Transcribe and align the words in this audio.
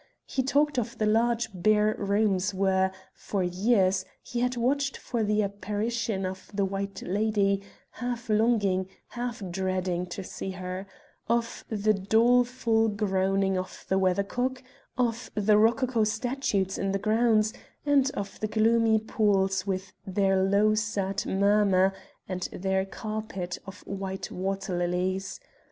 He 0.25 0.41
talked 0.41 0.79
of 0.79 0.97
the 0.97 1.05
large 1.05 1.47
bare 1.53 1.93
rooms 1.95 2.55
where, 2.55 2.91
for 3.13 3.43
years, 3.43 4.03
he 4.23 4.39
had 4.39 4.57
watched 4.57 4.97
for 4.97 5.21
the 5.21 5.43
apparition 5.43 6.25
of 6.25 6.49
the 6.51 6.65
white 6.65 7.03
lady, 7.03 7.61
half 7.91 8.27
longing, 8.27 8.87
half 9.09 9.43
dreading 9.51 10.07
to 10.07 10.23
see 10.23 10.49
her; 10.49 10.87
of 11.29 11.63
the 11.69 11.93
doleful 11.93 12.87
groaning 12.89 13.59
of 13.59 13.85
the 13.89 13.99
weather 13.99 14.23
cock 14.23 14.63
of 14.97 15.29
the 15.35 15.55
rococo 15.59 16.03
statues 16.03 16.79
in 16.79 16.93
the 16.93 16.97
grounds, 16.97 17.53
and 17.85 18.09
of 18.15 18.39
the 18.39 18.47
gloomy 18.47 18.97
pools 18.97 19.67
with 19.67 19.93
their 20.07 20.35
low 20.41 20.73
sad 20.73 21.27
murmur, 21.27 21.93
and 22.27 22.49
their 22.51 22.85
carpet 22.87 23.59
of 23.67 23.81
white 23.81 24.31
waterlilies. 24.31 25.39